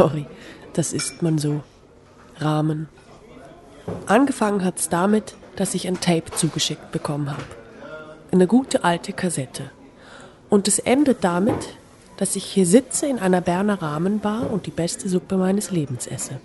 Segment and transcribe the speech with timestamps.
[0.00, 0.24] Sorry,
[0.72, 1.60] das ist man so.
[2.38, 2.88] Rahmen.
[4.06, 7.44] Angefangen hat's damit, dass ich ein Tape zugeschickt bekommen habe.
[8.32, 9.70] Eine gute alte Kassette.
[10.48, 11.76] Und es endet damit,
[12.16, 16.40] dass ich hier sitze in einer Berner Rahmenbar und die beste Suppe meines Lebens esse.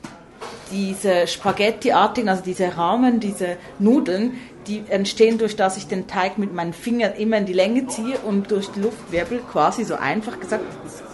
[0.70, 4.34] Diese Spaghetti-artigen, also diese Rahmen, diese Nudeln,
[4.68, 8.18] die entstehen durch, dass ich den Teig mit meinen Fingern immer in die Länge ziehe
[8.20, 10.66] und durch die Luftwirbel quasi so einfach gesagt,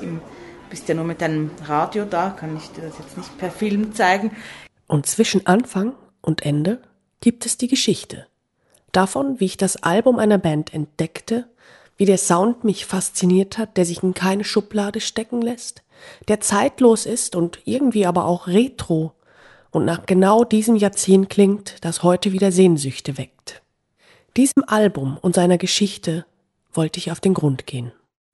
[0.02, 0.22] im,
[0.72, 3.94] bist ja nur mit deinem Radio da, kann ich dir das jetzt nicht per Film
[3.94, 4.32] zeigen.
[4.88, 6.82] Und zwischen Anfang und Ende
[7.20, 8.26] gibt es die Geschichte.
[8.92, 11.48] Davon, wie ich das Album einer Band entdeckte,
[11.98, 15.84] wie der Sound mich fasziniert hat, der sich in keine Schublade stecken lässt,
[16.28, 19.14] der zeitlos ist und irgendwie aber auch retro
[19.72, 23.62] und nach genau diesem Jahrzehnt klingt, das heute wieder Sehnsüchte weckt.
[24.38, 26.26] Diesem Album und seiner Geschichte
[26.74, 27.92] wollte ich auf den Grund gehen.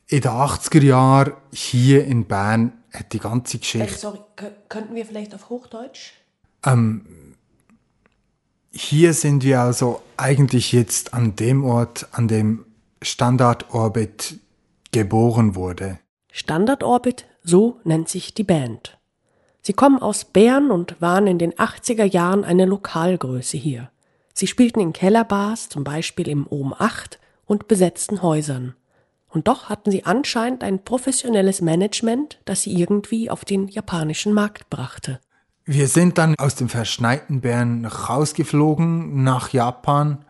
[0.10, 3.94] In den 80er Jahren hier in Bern hat die ganze Geschichte.
[3.94, 4.20] Äh, sorry,
[4.70, 6.14] könnten wir vielleicht auf Hochdeutsch?
[6.66, 7.06] Ähm,
[8.72, 12.66] hier sind wir also eigentlich jetzt an dem Ort, an dem
[13.02, 14.40] Standardorbit
[14.92, 16.00] geboren wurde.
[16.32, 18.98] Standardorbit, so nennt sich die Band.
[19.62, 23.92] Sie kommen aus Bern und waren in den 80er Jahren eine Lokalgröße hier.
[24.34, 28.76] Sie spielten in Kellerbars, zum Beispiel im Ohm 8 und besetzten Häusern.
[29.38, 34.68] Und doch hatten sie anscheinend ein professionelles Management, das sie irgendwie auf den japanischen Markt
[34.72, 35.20] brachte.
[35.64, 40.26] Wir sind dann aus dem verschneiten Bern rausgeflogen nach Japan.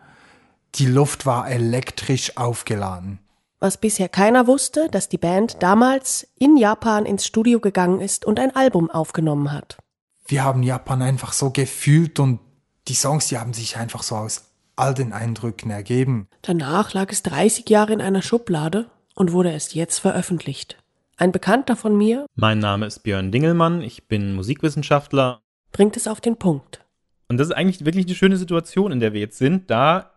[0.74, 3.18] Die Luft war elektrisch aufgeladen.
[3.60, 8.38] Was bisher keiner wusste, dass die Band damals in Japan ins Studio gegangen ist und
[8.38, 9.78] ein Album aufgenommen hat.
[10.26, 12.40] Wir haben Japan einfach so gefühlt und
[12.88, 16.28] die Songs, die haben sich einfach so aus all den Eindrücken ergeben.
[16.42, 20.78] Danach lag es 30 Jahre in einer Schublade und wurde erst jetzt veröffentlicht.
[21.16, 25.40] Ein Bekannter von mir, mein Name ist Björn Dingelmann, ich bin Musikwissenschaftler,
[25.72, 26.84] bringt es auf den Punkt.
[27.26, 30.12] Und das ist eigentlich wirklich eine schöne Situation, in der wir jetzt sind, da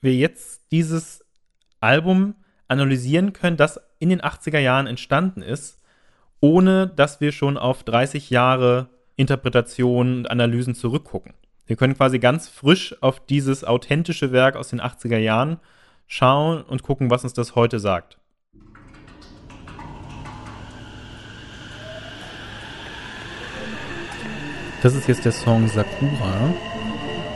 [0.00, 1.22] wir jetzt dieses
[1.80, 2.34] Album
[2.68, 5.78] analysieren können, das in den 80er Jahren entstanden ist,
[6.40, 11.34] ohne dass wir schon auf 30 Jahre Interpretationen und Analysen zurückgucken.
[11.66, 15.60] Wir können quasi ganz frisch auf dieses authentische Werk aus den 80er Jahren
[16.06, 18.18] schauen und gucken, was uns das heute sagt.
[24.82, 26.52] Das ist jetzt der Song Sakura.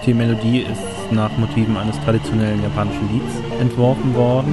[0.05, 4.53] Die Melodie ist nach Motiven eines traditionellen japanischen Lieds entworfen worden.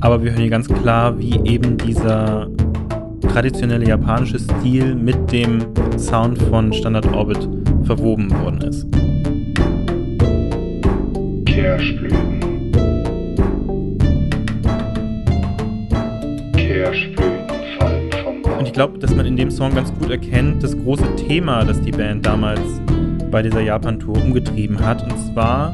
[0.00, 2.48] Aber wir hören hier ganz klar, wie eben dieser
[3.32, 5.64] traditionelle japanische Stil mit dem
[5.96, 7.48] Sound von Standard Orbit
[7.84, 8.86] verwoben worden ist.
[11.46, 12.37] Kirschblüten.
[18.78, 22.24] Glaube, dass man in dem Song ganz gut erkennt, das große Thema, das die Band
[22.24, 22.60] damals
[23.28, 25.02] bei dieser Japan-Tour umgetrieben hat.
[25.02, 25.72] Und zwar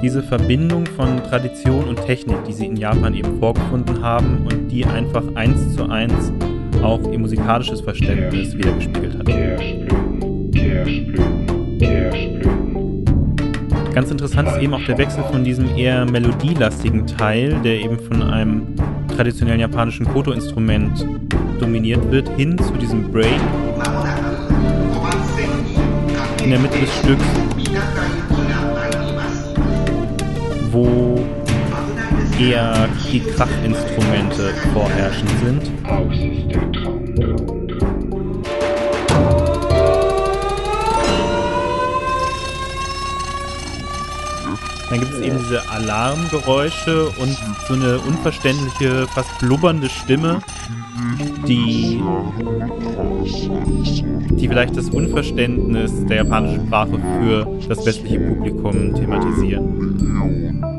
[0.00, 4.82] diese Verbindung von Tradition und Technik, die sie in Japan eben vorgefunden haben und die
[4.86, 6.32] einfach eins zu eins
[6.82, 9.26] auch ihr musikalisches Verständnis wiedergespiegelt hat.
[13.92, 18.22] Ganz interessant ist eben auch der Wechsel von diesem eher melodielastigen Teil, der eben von
[18.22, 18.74] einem
[19.18, 21.04] traditionellen japanischen Koto-Instrument
[21.58, 23.40] dominiert wird, hin zu diesem Break
[26.44, 27.24] in der Mitte des Stücks,
[30.70, 31.18] wo
[32.38, 36.67] eher die Krachinstrumente vorherrschend sind.
[44.90, 47.36] Dann gibt es eben diese Alarmgeräusche und
[47.66, 50.40] so eine unverständliche, fast blubbernde Stimme,
[51.46, 52.02] die,
[54.30, 60.77] die vielleicht das Unverständnis der japanischen Sprache für das westliche Publikum thematisieren.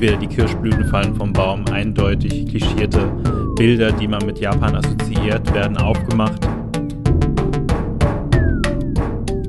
[0.00, 3.12] Wieder die Kirschblüten fallen vom Baum, eindeutig klischierte
[3.56, 6.40] Bilder, die man mit Japan assoziiert, werden aufgemacht.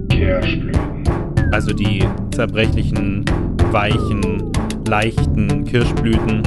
[0.09, 1.03] Kirschblüten.
[1.51, 3.23] Also die zerbrechlichen,
[3.71, 4.51] weichen,
[4.87, 6.43] leichten Kirschblüten.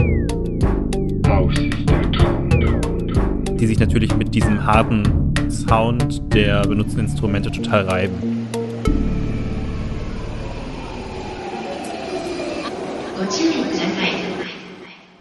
[1.28, 3.56] Aus ist der Traum, Traum, Traum.
[3.56, 5.02] Die sich natürlich mit diesem harten
[5.48, 8.33] Sound der benutzten Instrumente total reiben.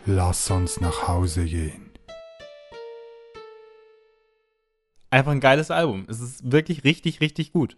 [0.06, 1.90] Lass uns nach Hause gehen.
[5.10, 6.06] Einfach ein geiles Album.
[6.10, 7.78] Es ist wirklich richtig, richtig gut.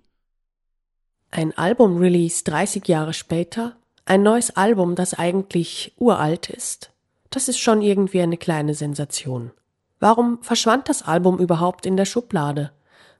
[1.29, 3.75] Ein Album-Release 30 Jahre später,
[4.05, 6.91] ein neues Album, das eigentlich uralt ist.
[7.29, 9.51] Das ist schon irgendwie eine kleine Sensation.
[9.99, 12.71] Warum verschwand das Album überhaupt in der Schublade?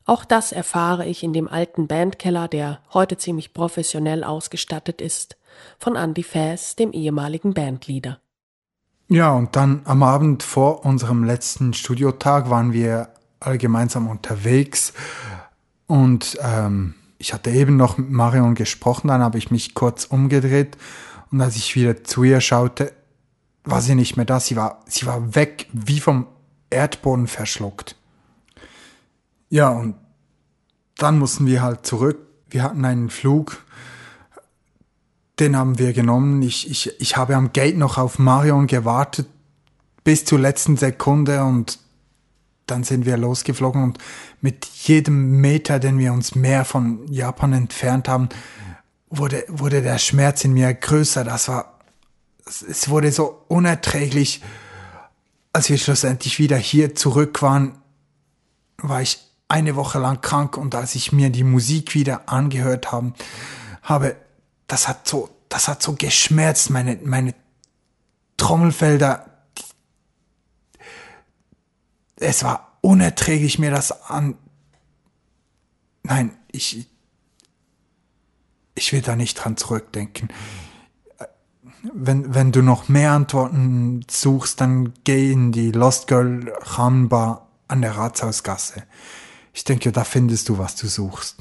[0.06, 5.38] Auch das erfahre ich in dem alten Bandkeller, der heute ziemlich professionell ausgestattet ist,
[5.78, 8.20] von Andy Fass, dem ehemaligen Bandleader.
[9.08, 13.10] Ja, und dann am Abend vor unserem letzten Studiotag waren wir
[13.40, 14.94] alle gemeinsam unterwegs
[15.86, 20.78] und ähm, ich hatte eben noch mit Marion gesprochen, dann habe ich mich kurz umgedreht
[21.32, 22.94] und als ich wieder zu ihr schaute,
[23.66, 24.40] war sie nicht mehr da.
[24.40, 26.28] Sie war, sie war weg, wie vom
[26.70, 27.96] Erdboden verschluckt.
[29.50, 29.96] Ja, und
[30.98, 32.20] dann mussten wir halt zurück.
[32.50, 33.64] Wir hatten einen Flug,
[35.40, 36.42] den haben wir genommen.
[36.42, 39.28] Ich, ich, ich habe am Gate noch auf Marion gewartet
[40.04, 41.80] bis zur letzten Sekunde und
[42.68, 43.98] dann sind wir losgeflogen und
[44.42, 48.30] mit jedem Meter, den wir uns mehr von Japan entfernt haben,
[49.10, 51.24] wurde, wurde der Schmerz in mir größer.
[51.24, 51.80] Das war,
[52.46, 54.42] es wurde so unerträglich.
[55.54, 57.78] Als wir schlussendlich wieder hier zurück waren,
[58.78, 63.14] war ich eine Woche lang krank und als ich mir die Musik wieder angehört haben,
[63.84, 64.16] habe,
[64.68, 67.34] das hat so, das hat so geschmerzt, meine, meine
[68.38, 69.26] Trommelfelder,
[72.18, 74.38] es war unerträglich, mir das an.
[76.04, 76.88] Nein, ich.
[78.78, 80.30] Ich will da nicht dran zurückdenken.
[81.94, 87.82] Wenn, wenn du noch mehr Antworten suchst, dann geh in die Lost Girl Rahmenbar an
[87.82, 88.84] der Ratshausgasse.
[89.54, 91.38] Ich denke, da findest du, was du suchst.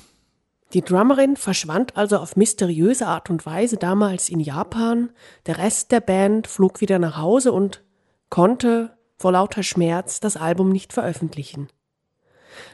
[0.75, 5.11] Die Drummerin verschwand also auf mysteriöse Art und Weise damals in Japan.
[5.47, 7.85] Der Rest der Band flog wieder nach Hause und
[8.29, 11.69] konnte vor lauter Schmerz das Album nicht veröffentlichen.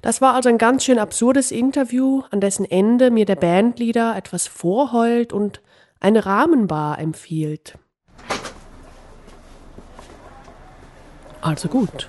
[0.00, 4.46] Das war also ein ganz schön absurdes Interview, an dessen Ende mir der Bandleader etwas
[4.46, 5.60] vorheult und
[6.00, 7.78] eine Rahmenbar empfiehlt.
[11.42, 12.08] Also gut.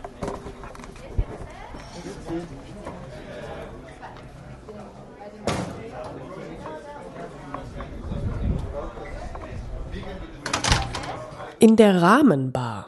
[11.62, 12.88] In der Rahmenbar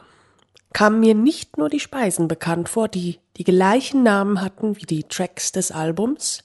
[0.72, 5.04] kamen mir nicht nur die Speisen bekannt vor, die die gleichen Namen hatten wie die
[5.04, 6.42] Tracks des Albums,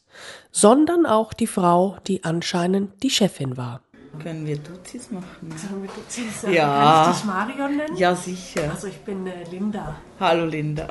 [0.51, 3.81] sondern auch die Frau, die anscheinend die Chefin war.
[4.21, 5.51] Können wir Duzis machen?
[5.57, 6.53] Sollen wir Duzis sagen?
[6.53, 7.01] Ja.
[7.01, 7.97] Kann ich dich Marion nennen?
[7.97, 8.69] Ja, sicher.
[8.69, 9.95] Also ich bin äh, Linda.
[10.19, 10.87] Hallo Linda.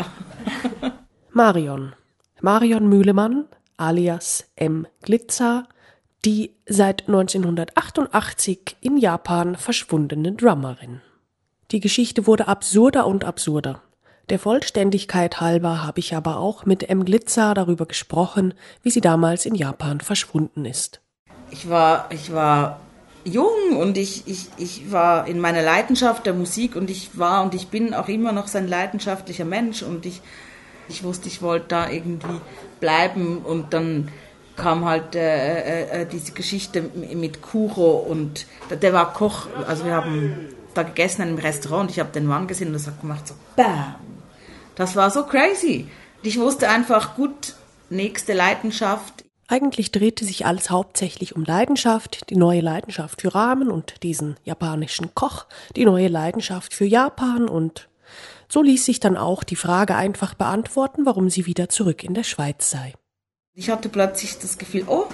[1.31, 1.93] Marion.
[2.41, 3.45] Marion Mühlemann,
[3.77, 4.89] alias M.
[5.03, 5.69] Glitzer,
[6.25, 11.01] die seit 1988 in Japan verschwundene Drummerin.
[11.71, 13.83] Die Geschichte wurde absurder und absurder.
[14.31, 17.05] Der Vollständigkeit halber habe ich aber auch mit M.
[17.05, 21.03] Glitzer darüber gesprochen, wie sie damals in Japan verschwunden ist.
[21.51, 22.81] Ich war, ich war
[23.25, 27.55] jung und ich, ich, ich war in meiner Leidenschaft der Musik und ich war und
[27.55, 30.23] ich bin auch immer noch sein leidenschaftlicher Mensch und ich,
[30.89, 32.41] ich wusste, ich wollte da irgendwie
[32.81, 34.09] bleiben und dann
[34.57, 36.83] kam halt äh, äh, äh diese Geschichte
[37.15, 41.91] mit Kuro und der war Koch, also wir haben da gegessen in einem Restaurant und
[41.91, 43.97] ich habe den Mann gesehen und das hat gemacht so BAM.
[44.75, 45.89] Das war so crazy.
[46.23, 47.55] Ich wusste einfach, gut,
[47.91, 49.25] nächste Leidenschaft.
[49.49, 55.15] Eigentlich drehte sich alles hauptsächlich um Leidenschaft, die neue Leidenschaft für Ramen und diesen japanischen
[55.15, 57.89] Koch, die neue Leidenschaft für Japan und
[58.49, 62.25] so ließ sich dann auch die Frage einfach beantworten, warum sie wieder zurück in der
[62.25, 62.95] Schweiz sei.
[63.55, 65.07] Ich hatte plötzlich das Gefühl, oh,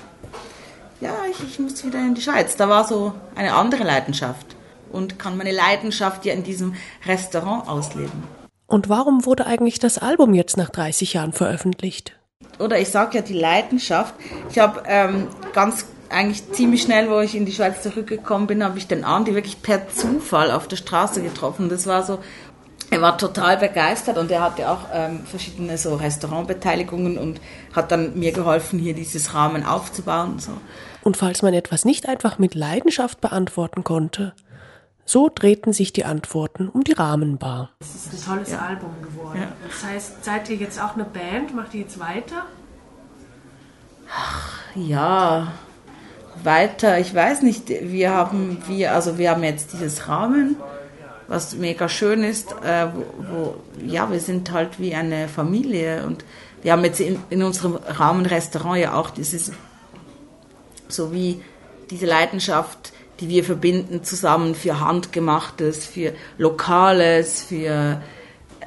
[1.00, 2.56] ja, ich, ich muss wieder in die Schweiz.
[2.56, 4.53] Da war so eine andere Leidenschaft
[4.94, 6.74] und kann meine Leidenschaft ja in diesem
[7.06, 8.22] Restaurant ausleben.
[8.66, 12.18] Und warum wurde eigentlich das Album jetzt nach 30 Jahren veröffentlicht?
[12.58, 14.14] Oder ich sage ja die Leidenschaft.
[14.50, 18.78] Ich habe ähm, ganz eigentlich ziemlich schnell, wo ich in die Schweiz zurückgekommen bin, habe
[18.78, 21.68] ich den Andi wirklich per Zufall auf der Straße getroffen.
[21.68, 22.18] Das war so,
[22.90, 27.40] er war total begeistert und er hatte auch ähm, verschiedene so Restaurantbeteiligungen und
[27.74, 30.38] hat dann mir geholfen, hier dieses Rahmen aufzubauen.
[30.38, 30.52] So.
[31.02, 34.34] Und falls man etwas nicht einfach mit Leidenschaft beantworten konnte,
[35.04, 37.70] so drehten sich die Antworten um die Rahmenbar.
[37.78, 38.58] Das ist ein tolles ja.
[38.58, 39.40] Album geworden.
[39.40, 39.52] Ja.
[39.68, 41.54] Das heißt, seid ihr jetzt auch eine Band?
[41.54, 42.46] Macht ihr jetzt weiter?
[44.10, 45.52] Ach, ja,
[46.42, 46.98] weiter.
[46.98, 47.68] Ich weiß nicht.
[47.68, 50.56] Wir haben, wir, also wir haben jetzt dieses Rahmen,
[51.28, 52.52] was mega schön ist.
[52.64, 56.24] Äh, wo, wo, ja, wir sind halt wie eine Familie und
[56.62, 59.52] wir haben jetzt in, in unserem Rahmenrestaurant ja auch dieses,
[60.88, 61.42] so wie
[61.90, 68.02] diese Leidenschaft die wir verbinden zusammen für Handgemachtes, für Lokales, für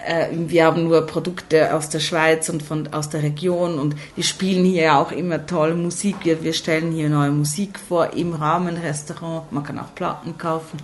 [0.06, 4.24] äh, wir haben nur Produkte aus der Schweiz und von aus der Region und wir
[4.24, 6.18] spielen hier auch immer tolle Musik.
[6.24, 9.52] Wir, wir stellen hier neue Musik vor im Rahmenrestaurant.
[9.52, 10.78] Man kann auch Platten kaufen.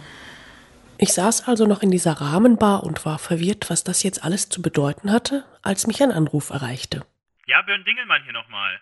[0.97, 4.61] Ich saß also noch in dieser Rahmenbar und war verwirrt, was das jetzt alles zu
[4.61, 7.05] bedeuten hatte, als mich ein Anruf erreichte.
[7.45, 8.79] Ja, Björn Dingelmann hier nochmal.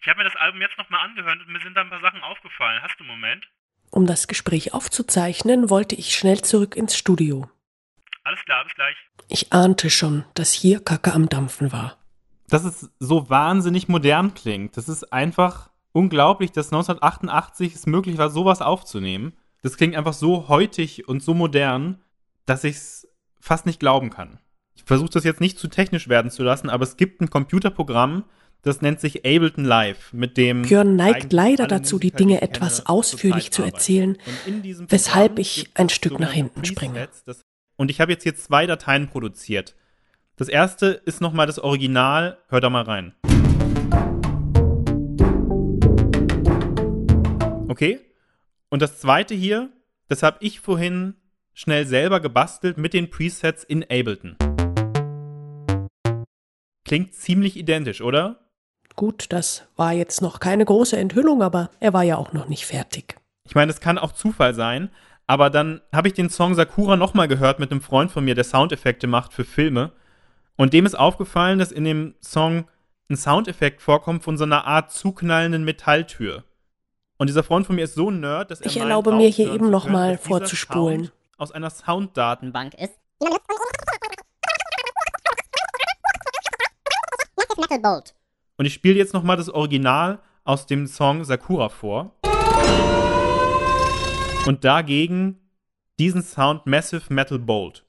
[0.00, 2.22] Ich habe mir das Album jetzt nochmal angehört und mir sind da ein paar Sachen
[2.22, 2.82] aufgefallen.
[2.82, 3.48] Hast du einen Moment?
[3.94, 7.48] Um das Gespräch aufzuzeichnen, wollte ich schnell zurück ins Studio.
[8.24, 8.96] Alles klar, bis gleich.
[9.28, 11.96] Ich ahnte schon, dass hier Kacke am Dampfen war.
[12.48, 14.76] Dass es so wahnsinnig modern klingt.
[14.76, 19.36] Das ist einfach unglaublich, dass 1988 es möglich war, sowas aufzunehmen.
[19.62, 22.02] Das klingt einfach so heutig und so modern,
[22.46, 23.08] dass ich es
[23.38, 24.40] fast nicht glauben kann.
[24.74, 28.24] Ich versuche das jetzt nicht zu technisch werden zu lassen, aber es gibt ein Computerprogramm,
[28.62, 33.50] das nennt sich Ableton Live, mit dem Björn neigt leider dazu, die Dinge etwas ausführlich
[33.50, 34.16] zu erzählen,
[34.88, 37.08] weshalb ich ein Stück nach hinten springe.
[37.76, 39.74] Und ich habe jetzt hier zwei Dateien produziert.
[40.36, 42.38] Das erste ist nochmal das Original.
[42.48, 43.14] Hör da mal rein.
[47.68, 48.00] Okay?
[48.70, 49.70] Und das zweite hier,
[50.08, 51.14] das habe ich vorhin
[51.52, 54.36] schnell selber gebastelt mit den Presets in Ableton.
[56.84, 58.43] Klingt ziemlich identisch, oder?
[58.96, 62.66] Gut, das war jetzt noch keine große Enthüllung, aber er war ja auch noch nicht
[62.66, 63.16] fertig.
[63.44, 64.90] Ich meine, es kann auch Zufall sein,
[65.26, 68.44] aber dann habe ich den Song Sakura nochmal gehört mit einem Freund von mir, der
[68.44, 69.92] Soundeffekte macht für Filme.
[70.56, 72.66] Und dem ist aufgefallen, dass in dem Song
[73.10, 76.44] ein Soundeffekt vorkommt von so einer Art zuknallenden Metalltür.
[77.16, 79.52] Und dieser Freund von mir ist so ein Nerd, dass er Ich erlaube mir hier
[79.52, 81.10] eben nochmal vorzuspulen.
[81.36, 82.94] Aus einer Sounddatenbank ist.
[87.56, 88.14] Metal Bolt.
[88.56, 92.14] Und ich spiele jetzt nochmal das Original aus dem Song Sakura vor.
[94.46, 95.40] Und dagegen
[95.98, 97.84] diesen Sound Massive Metal Bolt.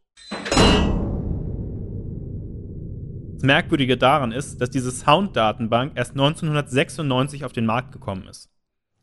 [3.33, 8.49] Das Merkwürdige daran ist, dass diese Sounddatenbank erst 1996 auf den Markt gekommen ist.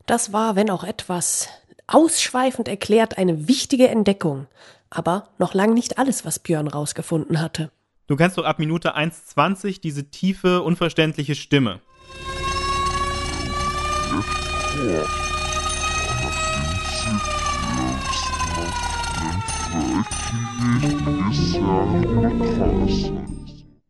[0.07, 1.49] Das war, wenn auch etwas
[1.87, 4.47] ausschweifend erklärt, eine wichtige Entdeckung,
[4.91, 7.71] aber noch lang nicht alles, was Björn rausgefunden hatte.
[8.13, 11.81] Du kennst doch ab Minute 1,20 diese tiefe, unverständliche Stimme.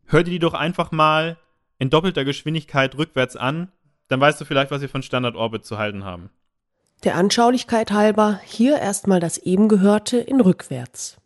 [0.05, 1.35] Hör dir die doch einfach mal
[1.77, 3.73] in doppelter Geschwindigkeit rückwärts an,
[4.07, 6.29] dann weißt du vielleicht, was wir von Standard Orbit zu halten haben.
[7.03, 11.17] Der Anschaulichkeit halber hier erstmal das eben gehörte in rückwärts.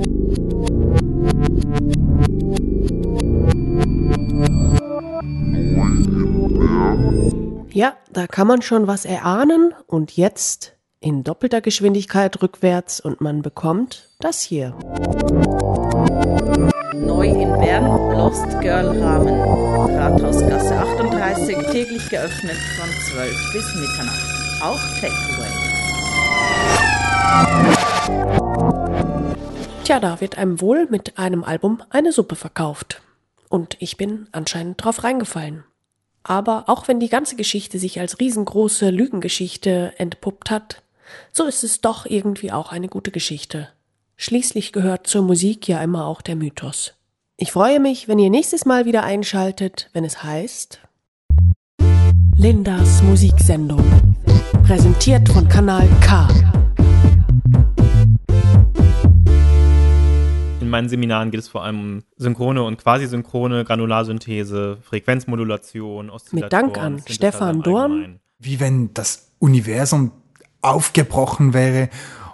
[7.77, 13.43] Ja, da kann man schon was erahnen und jetzt in doppelter Geschwindigkeit rückwärts und man
[13.43, 14.75] bekommt das hier.
[16.96, 17.86] Neu in Bern,
[18.17, 19.96] Lost Girl Rahmen.
[19.96, 24.25] Rathausgasse 38, täglich geöffnet von 12 bis Mitternacht.
[24.63, 25.51] Auch Takeaway.
[29.84, 33.03] Tja, da wird einem wohl mit einem Album eine Suppe verkauft.
[33.50, 35.63] Und ich bin anscheinend drauf reingefallen.
[36.27, 40.84] Aber auch wenn die ganze Geschichte sich als riesengroße Lügengeschichte entpuppt hat,
[41.31, 43.69] so ist es doch irgendwie auch eine gute Geschichte.
[44.17, 46.96] Schließlich gehört zur Musik ja immer auch der Mythos.
[47.38, 50.81] Ich freue mich, wenn ihr nächstes Mal wieder einschaltet, wenn es heißt
[52.36, 53.84] Lindas Musiksendung.
[54.63, 56.27] Präsentiert von Kanal K.
[60.68, 66.66] In meinen Seminaren geht es vor allem um synchrone und quasi-synchrone Granularsynthese, Frequenzmodulation, Oszillatoren.
[66.66, 68.20] Mit Dank an Stefan Dorn.
[68.38, 70.12] Wie wenn das Universum
[70.62, 71.88] aufgebrochen wäre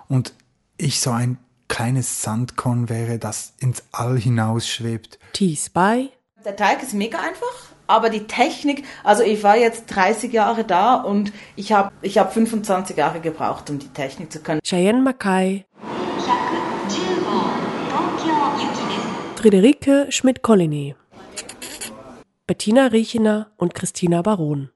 [0.08, 0.34] und
[0.78, 1.38] ich so ein
[1.68, 5.20] kleines Sandkorn wäre, das ins All hinausschwebt.
[5.34, 6.10] Tease by.
[6.44, 10.96] Der Teig ist mega einfach, aber die Technik, also ich war jetzt 30 Jahre da
[10.96, 14.60] und ich habe ich hab 25 Jahre gebraucht, um die Technik zu können.
[14.64, 15.66] Cheyenne Mackay.
[19.44, 20.96] Friederike Schmidt-Collini.
[22.48, 24.70] Bettina Riechener und Christina Baron.